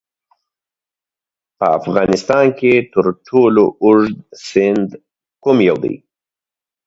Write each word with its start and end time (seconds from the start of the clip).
په 1.57 1.65
افغانستان 1.79 2.45
کې 2.59 2.73
تر 2.93 3.05
ټولو 3.27 3.63
اوږد 3.83 4.17
سیند 4.49 4.87
کوم 5.43 5.57
یو 5.69 5.77
دی؟ 5.83 5.95